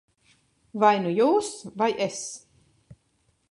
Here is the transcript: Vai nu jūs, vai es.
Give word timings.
Vai 0.83 0.93
nu 1.03 1.11
jūs, 1.17 1.51
vai 1.83 1.91
es. 2.09 2.19